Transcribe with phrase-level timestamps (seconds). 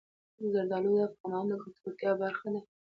[0.51, 2.61] زردالو د افغانانو د ګټورتیا برخه ده.